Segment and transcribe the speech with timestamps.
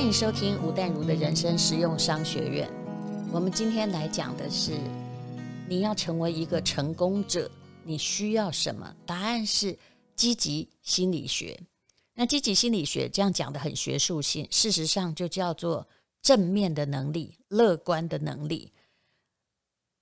[0.00, 2.66] 欢迎收听吴淡如的人生实用商学院。
[3.30, 4.72] 我们今天来讲的是，
[5.68, 7.50] 你要成为一个成功者，
[7.84, 8.96] 你需要什么？
[9.04, 9.78] 答案是
[10.16, 11.60] 积极心理学。
[12.14, 15.86] 那积极心理学这样讲的很学术性，事实上就叫做
[16.22, 18.72] 正面的能力、乐观的能力。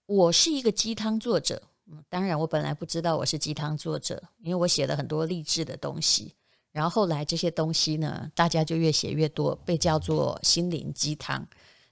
[0.07, 1.61] 我是一个鸡汤作者，
[2.09, 6.37] 当然我本来不知道我是鸡汤作者，因为我写了很多励志的东西。
[6.73, 11.47] 然后后来这些东西呢，大家就越写越多，被叫做心灵鸡汤。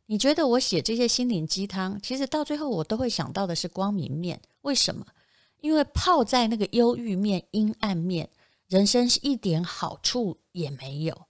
[0.09, 4.41] 你觉得我写这些心灵鸡汤，其实到最后我都会想到的是光明面。
[4.61, 5.05] 为什么？
[5.61, 8.29] 因为泡在那个忧郁面、阴暗面，
[8.69, 11.27] 人生是一点好处也没有。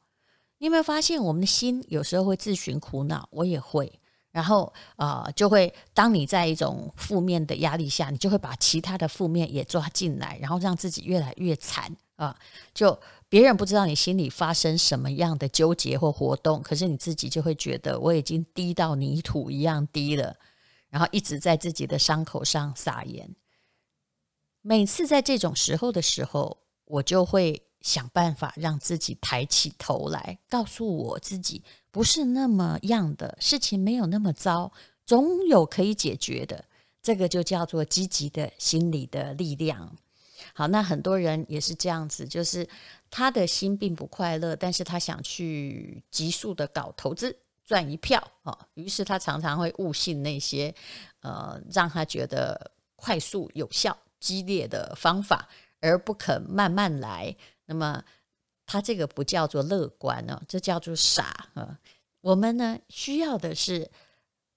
[0.59, 3.27] 你有没有发现，我们的心有时候会自寻苦恼？
[3.31, 3.91] 我也会。
[4.31, 12.37] 然后啊、就会当你在一种负面的压力下，你就会把其他的负面也抓进来，然后让自己越来越惨啊！
[12.75, 12.99] 就。
[13.29, 20.37] 别人不知道你心里发生什么样的纠结或活动，可是你自己就会觉得我已经低到泥土一样低了，
[20.89, 23.35] 然后一直在自己的伤口上撒盐。
[24.63, 34.73] 每次在这种时候的时候，我就会想办法让自己抬起头来，告诉我自己不是那么样的，事情没有那么糟，
[35.05, 36.65] 总有可以解决的。
[37.03, 39.97] 这个就叫做积极的心理的力量。
[40.59, 42.67] 好，那很多人也是这样子，就是
[43.11, 50.75] 他的心并不快乐，但是他想去急速的搞投资赚一票哦，于是他常常会误信那些
[51.21, 55.47] 呃让他觉得快速、有效、激烈的方法，
[55.81, 57.37] 而不肯慢慢来。
[57.67, 58.03] 那么
[58.65, 61.79] 他这个不叫做乐观哦，这叫做傻啊。
[62.23, 63.91] 我们呢需要的是，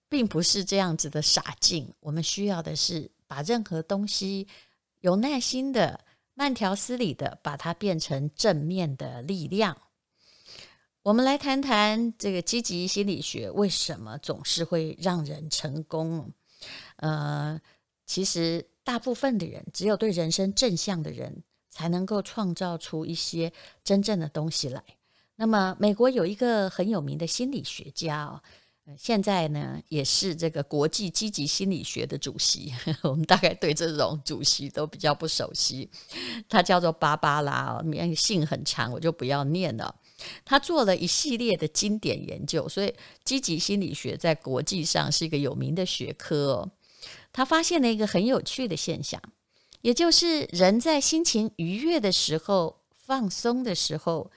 [0.08, 4.48] 并不是这样子的傻劲，我们需要的是把任何东西。
[5.02, 6.02] 有耐心的、
[6.34, 9.78] 慢条斯理的把它变成正面的力量。
[11.02, 16.32] 我们来谈谈这个积极心理学为什么总是会让人成功？
[16.98, 17.60] 呃，
[18.06, 23.52] 其实大部分的人，只有对人生正向的人，才能够创造出一些
[23.84, 24.84] 真正的东西来。
[25.38, 28.44] 那么，美国有一个很有名的心理学家哦。
[28.98, 32.74] 现在呢，也是这个国际积极心理学的主席。
[33.04, 35.90] 我们大概对这种主席都比较不熟悉。
[36.50, 39.94] 他叫做芭芭拉，名姓很长，我就不要念了。
[40.44, 46.72] 他做了一系列的经典研究，所以积极心理学在国际上是一个有名的学科哦。
[47.32, 49.22] 他发现了一个很有趣的现象，
[49.82, 54.32] 也就是人在心情愉悦的时候、放松的时候，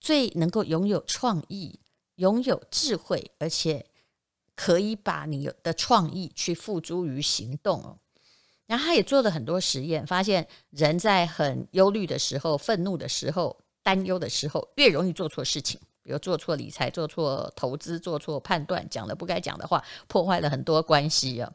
[0.00, 1.80] 最能够拥有创意、
[2.14, 3.84] 拥有智慧，而且。
[4.56, 7.98] 可以把你的创意去付诸于行动哦。
[8.66, 21.52] 然后他也做了很多实验，发现人在很忧虑的时候、愤怒的时候、担忧的时候，越容易做错事情，比如做错理财、做错投资、做错判断、讲了不该讲的话，破坏了很多关系啊。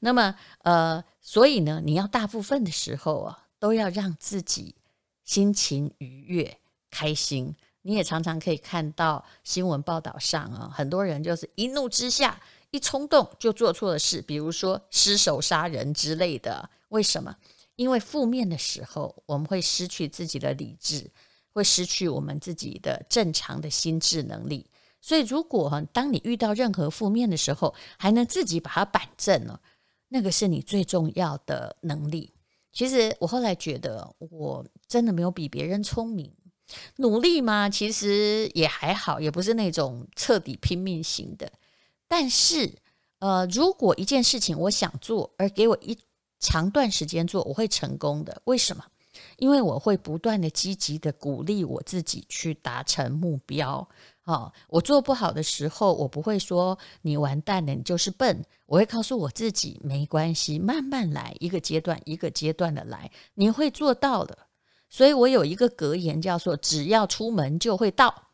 [0.00, 4.76] 那么，呃，所以呢，你要大部分的时候啊，都要让自己
[5.24, 6.58] 心情愉悦、
[6.90, 7.54] 开心。
[7.88, 12.38] 你也常常可以看到新闻报道上啊，很多人就是一怒之下，
[12.70, 16.68] 一冲动就做错了事，比如说失手杀人之类的。
[16.90, 17.34] 为什么？
[17.76, 21.10] 因为负面的时候，我们会失去自己的理智，
[21.54, 24.68] 会失去我们自己的正常的心智能力。
[25.00, 29.58] 所以，如果当你遇到任何负面的时候，还能自己把它摆正了，
[30.08, 32.34] 那个是你最重要的能力。
[32.70, 36.30] 其实我后来觉得，我真的没有比别人聪明。
[36.96, 37.68] 努力吗？
[37.68, 41.50] 其实也还好，也不是那种彻底拼命型的。
[42.06, 42.74] 但是，
[43.18, 45.98] 呃，如果一件事情我想做，而给我一
[46.40, 48.40] 长段时间做，我会成功的。
[48.44, 48.84] 为什么？
[49.36, 53.88] 因为我会不断的积极的鼓励我自己去达成目标。
[54.24, 58.44] 哦，我做不好的时候，我不会说你完蛋了，你就是笨。
[58.66, 64.47] 我会告诉我自己，没关系，慢慢来，一个阶段一个阶段的来，你会做到的。
[64.88, 68.30] 所以我有一个格言，叫做“只要出门就会到”，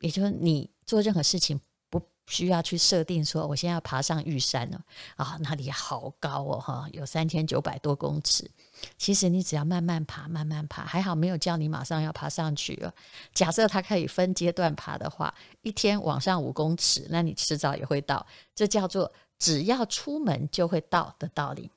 [0.00, 4.80] 也就是你做任何事情不需要去设定说，我现在要爬上玉山了
[5.16, 8.50] 啊，那里好高哦，哈，有三千九百多公尺。
[8.98, 12.92] 其实你只要慢慢爬，慢慢爬，还好没有叫你马上要爬上去哦。
[13.34, 18.26] 假设它可以分阶段爬的话，一天往上五公尺，那你迟早也会到。
[18.54, 21.70] 这叫做“只要出门就会到”的道理。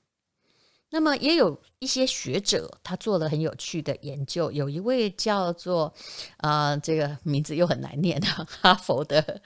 [0.92, 4.52] 那么也有一些学者，他做了很有趣的研究。
[4.52, 5.94] 有一位叫做、
[6.38, 9.42] 呃，这个名字又很难念的哈佛的，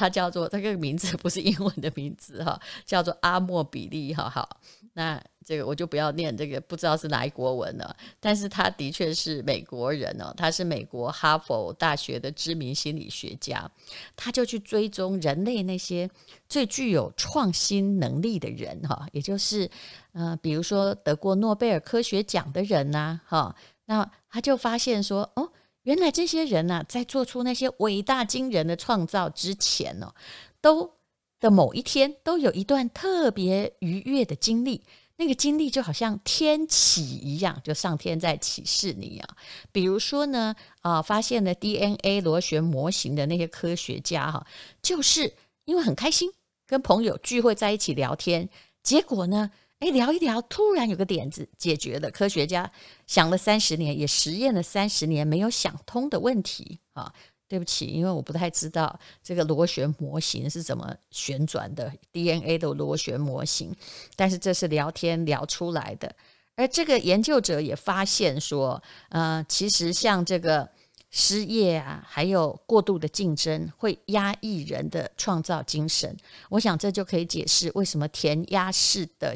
[0.00, 4.30] 他叫做这个名字不是英文的名字哈，叫做阿莫比利哈。
[4.30, 4.48] 好，
[4.94, 7.94] 那这个我就不要念这个，不知道是哪一国文了。
[8.18, 13.70] 但是他的确是美国人哦，他是美国哈佛大学的知名心理学家，
[14.16, 16.08] 他就去追踪人类那些
[16.48, 19.70] 最具有创新能力的人哈，也就是、
[20.12, 23.54] 呃，比如说得过诺贝尔科学奖的人呐，哈，
[23.84, 25.52] 那他就发现说，哦，
[25.90, 30.14] 原来这些人呐，在做出那些伟大惊人的创造之前哦，
[30.60, 30.92] 都。
[31.40, 34.84] 的某一天，都有一段特别愉悦的经历。
[35.16, 39.36] 那个经历就好像天启一样，就上天在启示你啊。
[39.72, 44.46] 比如说呢，啊，发现了 DNA 螺旋模型的那些科学家哈，
[44.82, 45.32] 就是
[45.64, 46.30] 因为很开心，
[46.66, 48.50] 跟朋友聚会在一起聊天，
[48.82, 52.70] 结果呢，哎，聊一聊，突然有个点子解决了科学家
[53.06, 57.12] 想了三十年，也实验了三十年没有想通的问题啊。
[57.48, 63.74] 对不起，因为我不太知道这个螺旋模型是怎么旋转的，DNA 的螺旋模型。
[64.14, 66.14] 但是这是聊天聊出来的，
[66.54, 70.70] 而这个研究者也发现说，呃，其实像这个
[71.10, 76.16] 失业啊，还有过度的竞争，会压抑人的创造精神。
[76.50, 79.34] 我想这就可以解释为什么填鸭式的。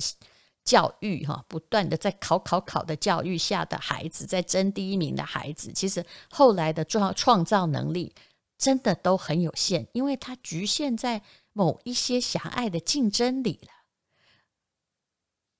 [0.64, 8.14] 教育哈，不断的在考考考的教育下的孩子，在争第一名的孩子，其实后来的创创造能力
[8.56, 11.22] 真的都很有限，因为他局限在
[11.52, 13.68] 某一些狭隘的竞争里了。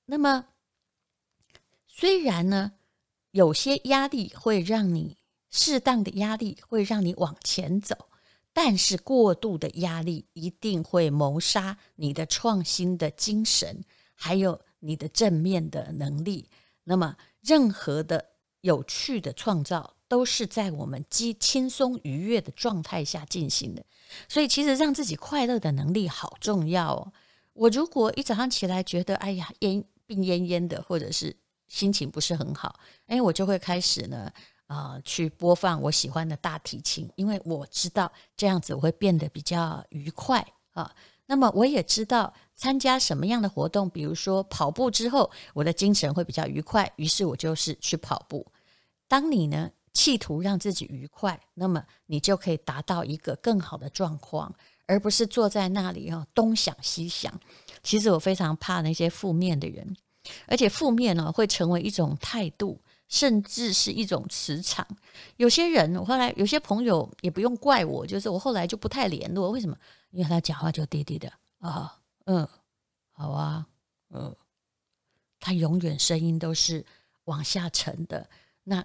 [0.07, 0.47] 那么，
[1.87, 2.73] 虽然呢，
[3.33, 5.19] 有些压力会让你
[5.51, 8.09] 适当的压力会让你往前走，
[8.55, 13.85] 但是过度的压力一定会谋杀你的创新的精神，
[14.15, 14.63] 还有。
[14.85, 16.49] 你的正面的能力，
[16.85, 18.25] 那么任何的
[18.61, 23.85] 有趣的创造都是在我们既轻松愉悦的状态下进行的。
[24.29, 27.13] 所以，其实让自己快乐的能力好重要哦。
[27.55, 31.35] 我如果一早上起来觉得哎呀，烟病恹恹的，或者是
[31.67, 34.31] 心情不是很好，哎，我就会开始呢，
[34.67, 40.95] 啊、去播放我喜欢的大提琴，因为我知道这样子我会变得比较愉快啊。
[41.27, 48.47] 那么我也知道参加什么样的活动，比如说跑步之后，我的精神会比较愉快，于是我就是去跑步。
[49.09, 54.53] 当你呢企图让自己愉快，那么你就可以达到一个更好的状况，
[54.87, 57.33] 而不是坐在那里哦东想西想。
[57.83, 59.97] 其实我非常怕那些负面的人，
[60.47, 64.87] 而且负面呢会成为一种态度，甚至是一种磁场。
[65.37, 69.77] 有些人，我后来有些朋友也不用怪我，就是我后来就不太联络，为什么？
[70.11, 72.49] 因为他讲话就低低的啊，嗯，
[73.13, 73.67] 好啊，
[74.11, 74.35] 嗯，
[75.39, 76.85] 他永远声音都是
[77.25, 78.29] 往下沉的。
[78.63, 78.85] 那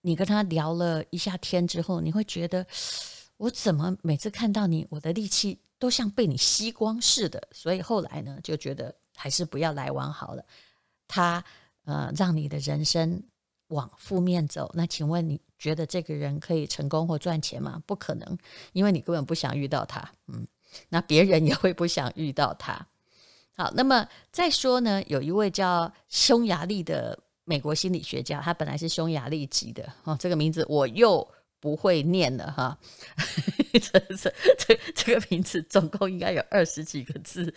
[0.00, 2.66] 你跟他聊了一下天之后，你会觉得
[3.36, 7.40] 我怎么每次看到你，我的力气都像被你吸光似的。
[7.52, 10.44] 所以后来呢，就觉得还是不要来往好了。
[11.06, 11.44] 他
[11.84, 13.22] 呃，让你的人生
[13.68, 14.70] 往负面走。
[14.74, 17.80] 那请问你觉得这个人可以成功或赚钱吗？
[17.86, 18.38] 不可能，
[18.72, 20.12] 因为你根本不想遇到他。
[20.26, 20.46] 嗯。
[20.88, 22.86] 那别人也会不想遇到他。
[23.56, 31.26] 好，那么再说呢，有一位叫匈牙利的美国心理学家，他本来是匈牙利籍的哦，这个名字我又
[31.60, 32.78] 不会念了哈。
[33.72, 37.54] 这这这这个名字总共应该有二十几个字。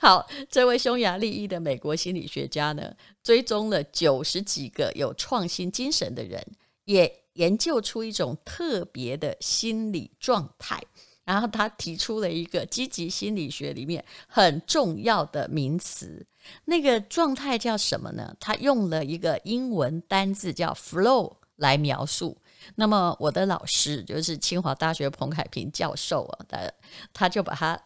[0.00, 6.44] 好，这位匈牙利裔的美国心理学家呢，追踪了九十几个有创新精神的人，
[6.84, 10.82] 也研究出一种特别的心理状态。
[11.30, 16.26] 然后他提出了一个积极心理学里面很重要的名词，
[16.64, 18.34] 那个状态叫什么呢？
[18.40, 22.36] 他用了一个英文单字叫 “flow” 来描述。
[22.74, 26.72] 那么我的老师就是清华大学彭凯平教授啊，他
[27.12, 27.80] 他就把它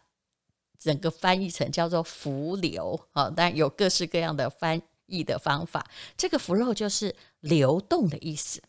[0.79, 5.87] 整个翻译成叫做“浮流”啊，当然有各式各样的翻译的方法。
[6.17, 8.63] 这个 “flow” 就是流动的意思。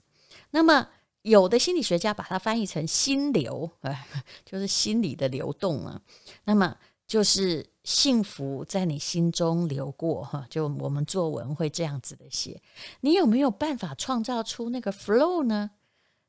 [0.51, 0.89] 那么
[1.25, 4.07] 有的心理学家把它翻译成心流，哎，
[4.45, 5.99] 就是心理的流动啊。
[6.43, 6.77] 那么
[7.07, 12.61] 就是幸福在你心中流过哈，就我们作文会这样子的写。
[13.01, 15.71] 你有没有办法创造出那个 flow 呢？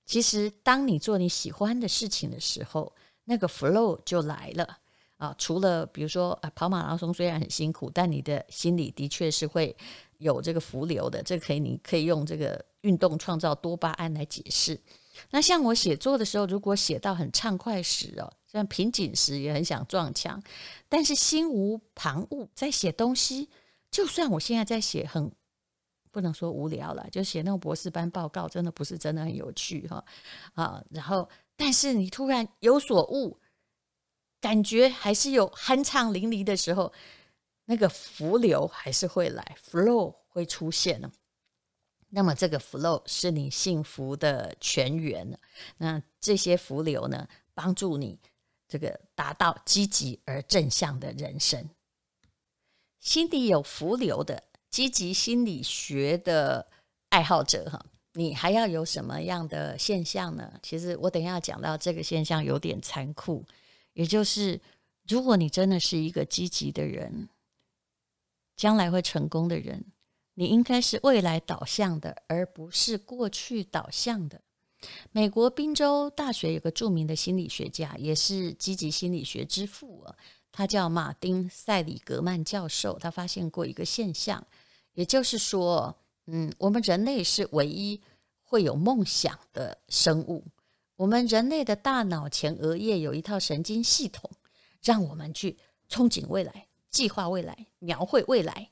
[0.06, 2.90] 其实当你做你喜欢的事情的时候，
[3.24, 4.78] 那个 flow 就来了
[5.18, 5.34] 啊。
[5.36, 9.76] 除了比如说啊，跑马拉松虽然很辛苦，但你的心里的确是会
[10.18, 11.22] 有这个浮流的。
[11.22, 12.64] 这个可以，你可以用这个。
[12.82, 14.80] 运动创造多巴胺来解释。
[15.30, 20.40] 那像我写作的时候，如果写到很畅快时哦，像瓶颈时也很想撞墙，
[20.88, 23.48] 但是心无旁骛在写东西。
[23.90, 25.28] 就算我现在在写很
[26.12, 30.04] 不能说无聊了，就写那种博士班报告，真的不是真的很有趣哈
[30.54, 30.80] 啊。
[30.90, 33.36] 然后，但是你突然有所悟，
[34.40, 36.92] 感觉还是有酣畅淋漓的时候，
[37.68, 41.10] 那个浮流还是会来，flow 会出现呢。
[42.10, 45.36] 那么这个 flow 是你幸福的泉源。
[45.78, 48.18] 那这些浮流呢，帮助你
[48.68, 51.68] 这个达到积极而正向的人生。
[53.00, 56.68] 心底有浮流的积极心理学的
[57.08, 60.60] 爱好者哈，你还要有什么样的现象呢？
[60.62, 63.44] 其实我等一下讲到这个现象有点残酷，
[63.94, 64.60] 也就是
[65.08, 67.28] 如果你真的是一个积极的人。
[68.56, 69.84] 将来会成功的人，
[70.34, 74.40] 你应该是未来导向的，而不是过去导向的。
[75.12, 80.14] 美国宾州大学有个著名的心理学家，也是积极心理学之父啊，
[80.52, 82.98] 他叫马丁·塞里格曼教授。
[82.98, 84.46] 他发现过一个现象，
[84.92, 85.96] 也就是说，
[86.26, 88.00] 嗯，我们人类是唯一
[88.42, 90.44] 会有梦想的生物。
[90.96, 94.30] 我们人类的大脑前额叶有一套神经系统，
[94.82, 95.58] 让我们去
[95.88, 96.65] 憧憬未来。
[96.96, 98.70] 计划未来，描绘未来，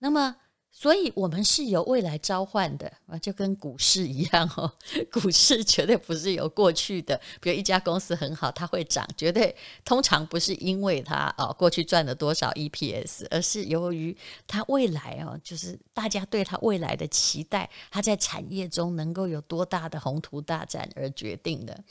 [0.00, 0.34] 那么，
[0.72, 4.72] 所以我们是由未来召唤的啊，就跟股市一样哦。
[5.12, 9.54] 股市绝对不是由过去的，比如一家公司很好，它会涨，绝对
[9.84, 14.16] 通常不是因为它啊过去赚了多少 EPS，而是由于
[14.48, 21.84] 它未来哦，就是大家对它未来的期待，它在产业中能够有多大的宏图大展而决定的。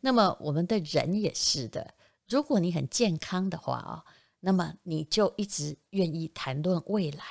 [0.00, 1.94] 那么我们的人也是的，
[2.28, 4.04] 如果你很健康的话啊。
[4.46, 7.24] 那么你就一直愿意谈论未来，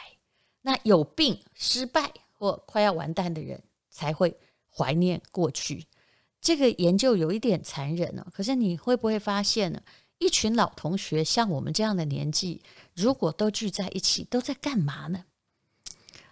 [0.63, 4.35] 那有病、失败或快要完蛋的人才会
[4.67, 5.85] 怀念过去。
[6.41, 9.79] 这个研究有一点残忍哦，可是你会不会发现呢？
[10.17, 12.63] 一群老同学像我们这样的年纪，
[12.95, 15.25] 如果都聚在一起，都在干嘛呢？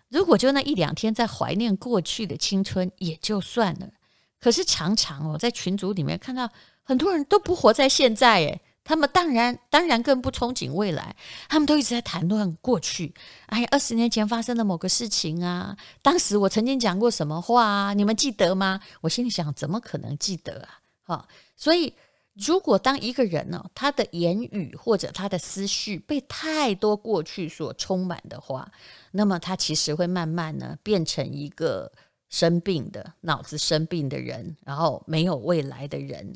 [0.10, 3.92] 如果就那一两天在怀念过去的青春也就算了，
[4.40, 6.50] 可是常常哦，在群组里面看到
[6.82, 8.62] 很多人都不活在现在，诶。
[8.84, 11.16] 他们当然，当然更不憧憬未来。
[11.48, 13.14] 他们都一直在谈论过去。
[13.46, 17.94] 哎，二十年前发生的某个事情啊，当时我曾经讲过什么话啊？
[17.94, 18.82] 你们记得吗？
[19.02, 20.82] 我心里想，怎么可能记得啊？
[21.04, 21.94] 哈，所以，
[22.34, 28.72] 如果当一个人呢，他的言语或者他的思绪被太多过去所充满的话，
[29.12, 31.92] 那么他其实会慢慢呢变成一个
[32.30, 36.36] 生病的、脑子生病的人，然后没有未来的人。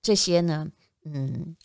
[0.00, 0.68] 这些呢，
[1.04, 1.56] 嗯。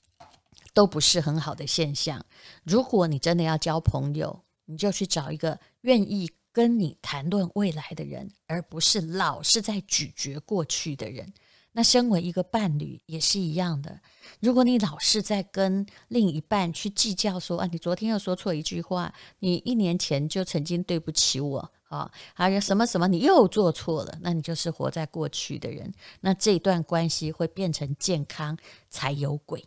[0.75, 2.23] 都不是很好的现象。
[2.63, 11.33] 如果你真的要交朋友，你就去找一个愿意跟你谈论未来的人，而不是老是在咀嚼过去的人。
[11.77, 13.99] 那身为一个伴侣也是一样的。
[14.39, 25.93] 如果你老是在跟另一半去计较说啊，你昨天又说错一句话，你一年前就曾经对不起我啊，还有什么什么你又做错了，那你就是活在过去的人。
[26.21, 28.57] 那这段关系会变成健康
[28.89, 29.61] 才有鬼。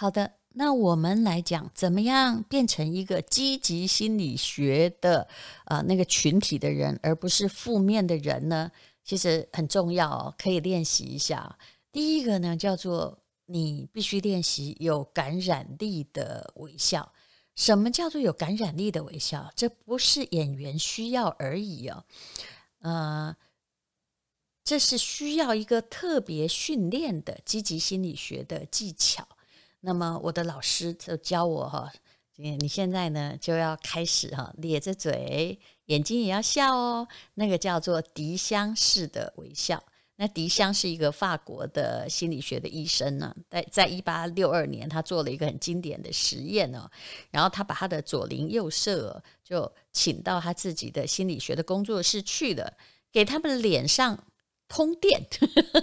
[0.00, 5.26] 好的，那我们来讲，怎么样变成一个积极心理学的
[5.64, 8.70] 呃那个群体的人，而不是负面的人呢？
[9.02, 11.58] 其实很重要，可以练习一下。
[11.90, 17.12] 第一个呢，叫做你必须练习有感染力的微笑。
[17.56, 19.50] 什么叫做有感染力的微笑？
[19.56, 22.04] 这不是演员需要而已哦，
[22.82, 23.36] 呃，
[24.62, 29.26] 这是需要一个特别训练的积极心理学的技巧。
[29.80, 31.92] 那么我的老师就教我哈，
[32.36, 37.08] 你现在呢就要开始哈，咧着嘴，眼睛也要笑哦。
[37.34, 39.82] 那个叫做迪香式的微笑。
[40.20, 46.90] 那迪香是一个法国的心理学的医生呢，在在一八六二年，他做了一个很经典的实验哦。
[47.30, 52.76] 然后他把他的左邻右舍就请到他自己的心理学的工作室去了，
[53.12, 54.24] 给他们脸上
[54.66, 55.22] 通电，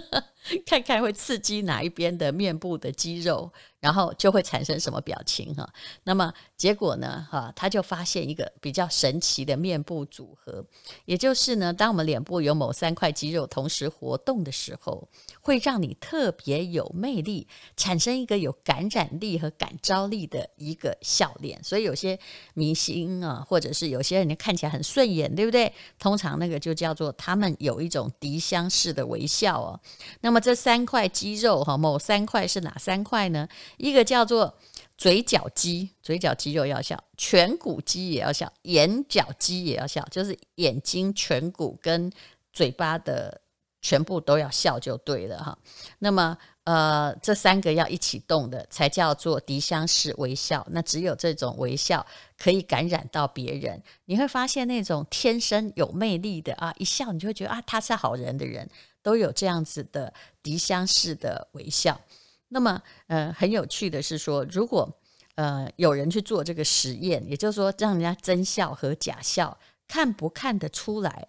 [0.64, 3.52] 看看会刺激哪一边的面部的肌肉。
[3.78, 5.68] 然后就会产生什么表情哈？
[6.02, 7.24] 那么结果呢？
[7.30, 10.64] 哈，他就发现一个比较神奇的面部组合，
[11.04, 15.08] 也就是呢，当我们脸部有某三块肌肉同时活动的时候，
[15.40, 21.62] 会让你特别有魅力，产生一个有感染力和感召力的一个笑脸。
[21.62, 22.18] 所以有些
[22.54, 25.72] 明星啊，或者是有些人看起来很顺眼，对不对？
[25.96, 29.78] 通常那个就叫做他们有一种迪香式的微笑哦。
[30.22, 33.48] 那么这三块肌肉哈，某三块是哪三块呢？
[33.76, 34.54] 一个叫做
[34.96, 42.10] 嘴角肌，嘴角肌肉要笑；颧骨肌也要笑；眼角肌也要笑，就是眼睛、颧骨跟
[42.52, 43.40] 嘴巴的
[43.82, 45.56] 全部都要笑就对了哈。
[45.98, 50.66] 那么，呃，这三个要一起动的，才叫做迪香式微笑。
[50.70, 52.04] 那只有这种微笑
[52.38, 53.80] 可以感染到别人。
[54.06, 58.68] 你会发现，那种天生有魅力的啊，一笑你就会觉得啊，他是好人的人，
[59.06, 62.00] 都有这样子的迪香式的微笑。
[62.48, 64.92] 那么，呃，很有趣的是说，如果
[65.36, 71.28] 呃有人去做这个实验，也就是说让人家真笑和假笑看不看得出来？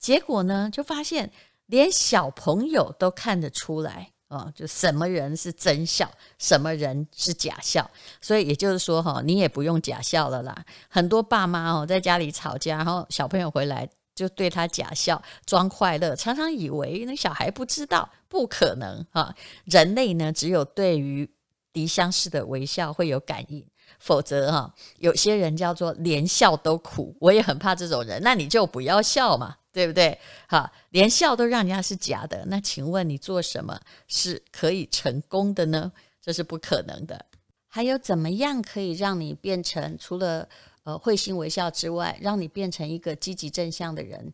[0.00, 1.30] 结果呢，就发现
[1.66, 4.10] 连小朋友都看得出来。
[4.28, 6.10] 哦，就什么人是真笑，
[6.40, 7.88] 什么人是假笑，
[8.20, 10.64] 所以也就是说，哈，你也不用假笑了啦。
[10.88, 19.32] 很多爸妈哦，在家里吵架，然后小朋友回来就对他假笑，装快乐，常常以为那小孩不知道，不可能啊。
[19.66, 21.30] 人类呢，只有对于
[21.72, 23.64] 敌相似的微笑会有感应，
[24.00, 29.58] 否则哈，有些人叫做连笑都苦，我也很怕这种人，那你就不要笑嘛。
[29.76, 30.18] 对不对？
[30.48, 35.92] 哈，连笑都让人家是假的，那请问你做什么是可以成功的呢？
[36.22, 37.26] 这是不可能的。
[37.68, 40.48] 还有怎么样可以让你变成除了
[40.86, 44.32] 呃会心微笑之外，让你变成一个积极正向的人？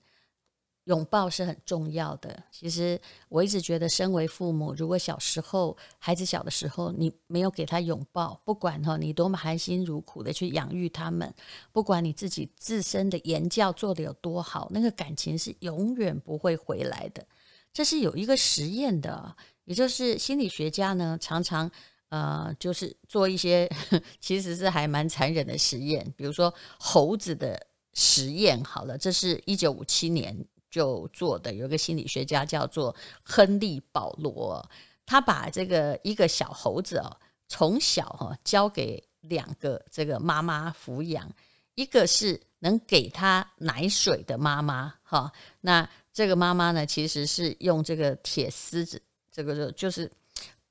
[0.87, 2.43] 拥抱是很重要的。
[2.51, 11.33] 其实我一直觉得，身为父母，如果小时候孩子小的时候，你没有给他拥抱，不管哈你多么含辛茹苦的去养育他们，
[11.71, 17.25] 不管你自己自身的言教做得有多好，那个感情是永远不会回来的。
[17.73, 21.71] 这是有一个实验的，也就是心理学家呢常常
[22.13, 23.67] 呃就是做一些
[24.21, 27.59] 其实是还蛮残忍的实验，比如说猴子的
[27.95, 28.63] 实验。
[28.63, 30.37] 好了，这是一九五七年。
[30.73, 34.67] 就做的有一个心理学家叫做亨利·保罗，
[35.05, 37.15] 他把这个一个小猴子哦，
[37.47, 41.31] 从小哈交给两个这个妈妈抚养，
[41.75, 50.11] 一个是能给他奶水的妈妈哈，那这个妈妈呢其实是用这个铁丝子，这个就就是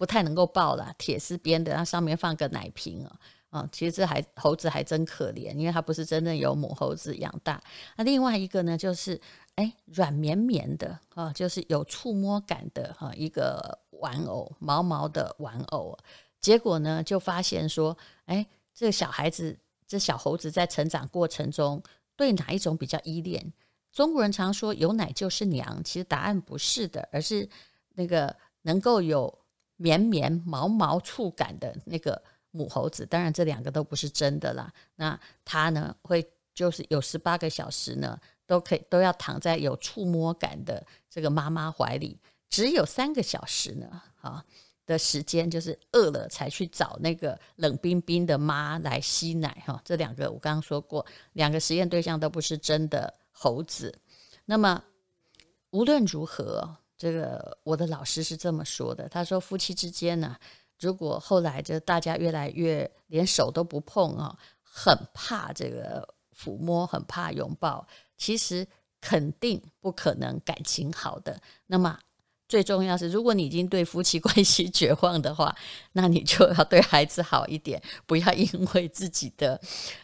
[0.01, 3.19] 不太能够抱了，铁丝编的，它上面放个奶瓶啊，
[3.51, 7.61] 啊，其实这还猴子还真可怜，因为它不是真正由母猴子养大。
[7.95, 9.21] 那另外一个呢就是。
[9.55, 15.95] 哎，软绵绵的啊，就是有触摸感的哈，一个玩偶，毛毛的玩偶。
[16.39, 21.83] 结果呢，就发现说，哎，这个小孩子，这小猴子在成长过程中，
[22.15, 23.51] 对哪一种比较依恋？
[23.91, 27.47] 中国人常说有奶就是娘，其实答案不是的，而是
[27.95, 29.37] 那个能够有
[29.81, 33.05] 绵绵毛毛触感的那个母猴子。
[33.05, 34.71] 当然，这两个都不是真的啦。
[34.95, 38.19] 那它呢，会就是有十八个小时呢。
[38.47, 44.43] 都可以都要躺在有触摸感的这个妈妈怀里，只有三个小时呢，啊
[44.85, 49.81] 的时间，就是饿了才去找那个冷冰冰的妈来吸奶哈。
[49.85, 53.97] 这两个我刚刚说过，两个实验对象都不是真的猴子。
[54.43, 54.83] 那么
[55.69, 60.37] 无论如何，这个我的老师是这么说的，他说夫妻之间呢，
[60.79, 67.87] 如果后来就大家越来越连手都不碰啊，很怕这个抚摸，很怕拥抱。
[68.17, 68.67] 其实
[68.99, 71.41] 肯定不可能感情好的。
[71.65, 71.97] 那么
[72.47, 75.55] 最重要是，如果你已经对夫妻 关系绝望的话，
[75.93, 79.59] 那你就要对孩子好一点，不要因为自己的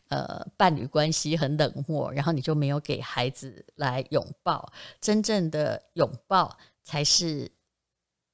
[0.07, 4.73] 呃伴侣关系很冷漠，然后你就没有给孩子来拥抱。
[4.99, 7.51] 真正的拥抱才是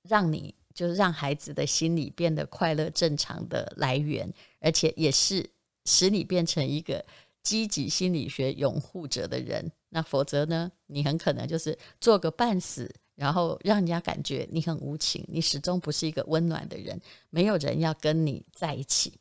[0.03, 5.49] 让你就是让孩子的心里变得快乐正常的来源，而且也是
[5.85, 7.03] 使你变成一个。
[7.43, 10.71] 积极心理学拥护者的人，那否则呢？
[10.87, 16.97] 你很可能就是做个半死，然后让人家感觉你很无情，你始终不是一个温暖的人，
[17.29, 19.19] 没有人要跟你在一起。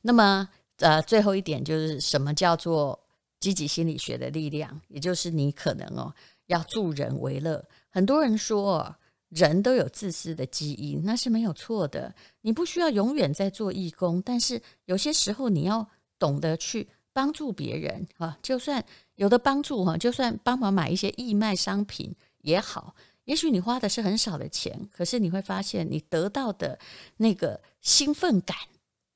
[0.00, 2.98] 那么，呃，最后一点就是什么叫做
[3.38, 4.80] 积极心理学的力量？
[4.88, 6.14] 也就是你可能哦
[6.48, 7.64] 要助人为乐。
[7.88, 8.94] 很多人说
[9.30, 12.14] 人都有自私的基因，那是没有错的。
[12.42, 16.88] 你不需要永远在做义工，但是有些时候你要懂得去。
[17.10, 18.84] 帮助别人啊，就算
[19.16, 22.94] 有的帮助哈，就算帮忙买一些义卖商品也好。
[23.24, 26.78] 也许你花的是很少的钱，可是你会发现你得到的
[27.16, 28.56] 那个兴奋感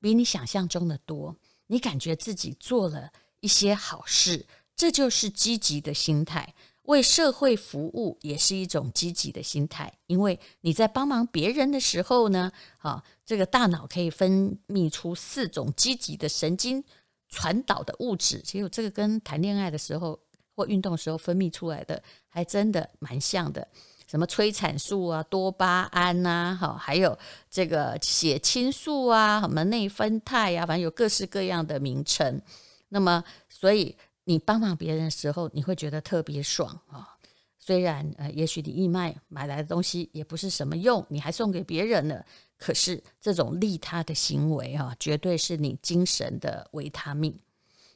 [0.01, 1.33] 比你想象中的多。
[1.67, 6.53] 你感觉自己做了一些好事，这就是积极的心态。
[6.83, 16.83] 为社会服务也是一种积极的心态，因为你在帮忙别人的时候呢，啊，这个大脑可以分泌出四种积极的神经。
[17.35, 20.19] 传导的物质，其实这个跟谈恋爱的时候
[20.55, 23.67] 或运动的时候分泌出来的，还真的蛮像的。
[24.05, 27.17] 什么催产素啊、多巴胺呐，哈，还有
[27.49, 32.39] 这个血清素啊、什么内啡肽啊，反正有各式各样的名称。
[32.89, 37.17] 那么，所以你帮忙别人的时候，你会觉得特别爽啊。
[37.59, 42.25] 虽然呃，也许你义卖买来的东西也不是什么用，你还送给别人了。
[42.57, 47.37] 可是这种利他的行为哈，绝对是你精神的维他命。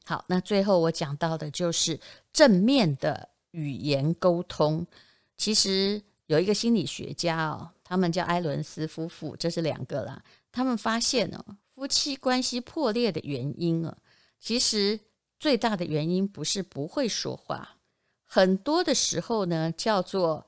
[0.06, 2.00] 好，那最后我讲到的就是
[2.32, 4.88] 正面的语言沟通。
[5.36, 10.24] 其实有一个心理学家哦，他们叫埃伦斯夫妇，这是两个啦。
[10.52, 11.44] 他们发现哦，
[11.76, 13.98] 夫妻关系破裂的原因啊，
[14.40, 14.98] 其实
[15.40, 17.78] 最大的原因不是不会说话，
[18.26, 20.46] 很多的时候呢，叫做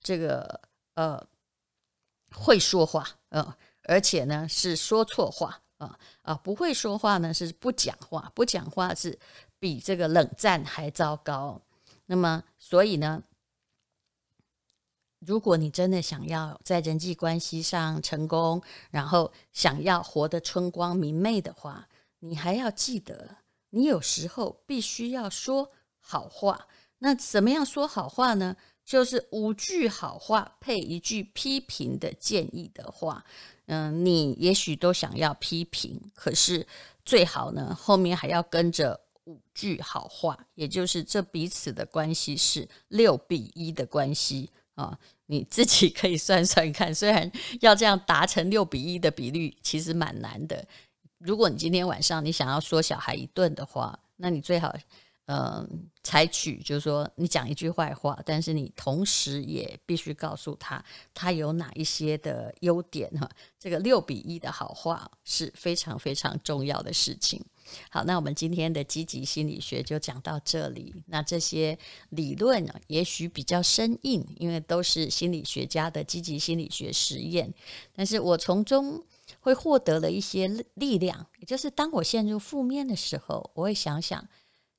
[0.00, 0.60] 这个
[0.94, 1.26] 呃
[2.32, 9.18] 会说话，呃，而且呢是说错话啊啊，不会说话呢是不讲话，不讲话是
[9.58, 11.60] 比这个冷战还糟糕。
[12.06, 13.22] 那么，所以呢，
[15.20, 23.38] 如果你真的想要在人际关系上成功，然后想要活得春光明媚的话，你还要记得，
[23.74, 26.68] 你有时候必须要说好话。
[26.98, 28.56] 那怎么样说好话呢？
[28.84, 33.24] 就是五句好话配一句批评的建议的话。
[33.66, 36.66] 嗯，你也许都想要批评，可是
[37.04, 44.98] 最好呢，后面还要跟着五句好话，也就是这彼此的关系是六比一的关系啊。
[45.26, 50.66] 你自己可以算算看，虽然要这样达成六比一的比率，其实蛮难的。
[51.24, 54.76] 如果你今天晚上你想要说小孩一顿的话，那你最好，
[55.24, 55.66] 嗯，
[56.02, 60.84] 采取就是说你讲一句坏话，但是你同时也必须告诉他
[61.14, 63.26] 他有哪一些的优点哈。
[63.58, 67.42] 这个六比一的好话是非常非常重要的事情。
[67.88, 70.94] 好，那我们今天的积极心理学就讲到这里。
[71.06, 71.78] 那这些
[72.10, 77.50] 理论呢，也许比较生硬，因为都是心理学家的积极心理学实验。
[77.94, 79.02] 但是我从中
[79.40, 84.28] 会获得了一些力量，也就是当我陷入负面的时候，我会想想，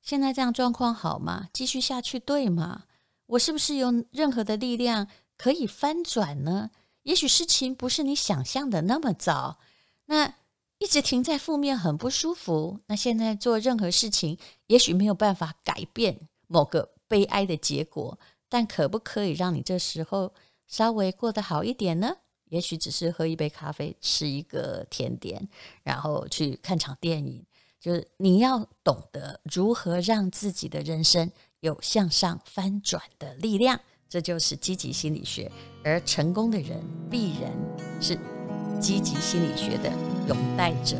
[0.02, 1.48] 现在这样状况好吗？
[1.52, 2.84] 继续下去对吗？
[3.26, 6.70] 我是不是有任何的力量可以翻转呢？
[7.02, 9.58] 也许事情不是你想象的那么糟。
[10.06, 10.34] 那
[10.78, 12.78] 一直停在负面很不舒服。
[12.86, 20.32] 那现在做任何事情，也许没有办法改变某个悲哀的结果，但可不可以让你这时候
[20.66, 22.18] 稍微过得好一点呢？
[22.48, 25.48] 也许只是喝一杯咖啡，吃一个甜点，
[25.82, 27.44] 然后去看场电影。
[27.80, 31.30] 就是你要懂得如何让自己的人生
[31.60, 35.50] 有向上翻转的力量，这就是积极心理学。
[35.84, 37.52] 而成功的人必然
[38.00, 38.18] 是。
[38.78, 39.90] 积极心理学的
[40.28, 40.98] 拥戴者。